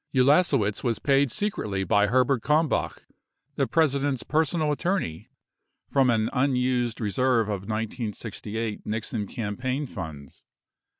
[0.15, 3.03] Ulasewicz was paid secretly by Herbert Kalmbach,
[3.55, 5.29] the President's personal attorney,
[5.91, 10.43] from an unused reserve of 1968 Nixon campaign funds.